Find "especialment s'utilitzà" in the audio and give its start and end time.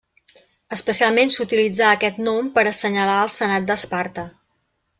0.77-1.91